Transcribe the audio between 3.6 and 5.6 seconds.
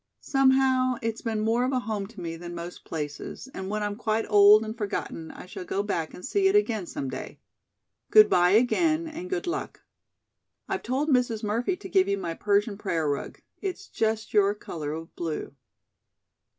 when I'm quite old and forgotten I